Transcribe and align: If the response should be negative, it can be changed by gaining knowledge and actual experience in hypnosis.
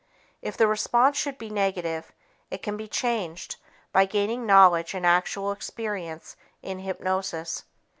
If 0.41 0.57
the 0.57 0.65
response 0.65 1.15
should 1.15 1.37
be 1.37 1.51
negative, 1.51 2.11
it 2.49 2.63
can 2.63 2.75
be 2.75 2.87
changed 2.87 3.57
by 3.91 4.05
gaining 4.05 4.47
knowledge 4.47 4.95
and 4.95 5.05
actual 5.05 5.51
experience 5.51 6.35
in 6.63 6.79
hypnosis. 6.79 7.65